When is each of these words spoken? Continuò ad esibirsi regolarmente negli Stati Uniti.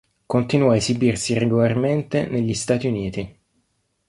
Continuò 0.25 0.71
ad 0.71 0.77
esibirsi 0.77 1.37
regolarmente 1.37 2.25
negli 2.25 2.55
Stati 2.55 2.87
Uniti. 2.87 3.37